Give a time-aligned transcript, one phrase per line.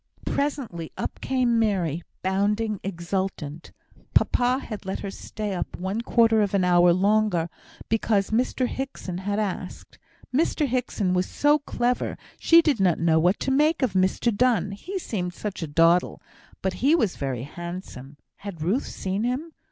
[0.25, 3.71] Presently up came Mary, bounding, exultant.
[4.15, 7.51] Papa had let her stay up one quarter of an hour longer,
[7.87, 9.99] because Mr Hickson had asked.
[10.35, 12.17] Mr Hickson was so clever!
[12.39, 16.19] She did not know what to make of Mr Donne, he seemed such a dawdle.
[16.63, 18.17] But he was very handsome.
[18.37, 19.51] Had Ruth seen him?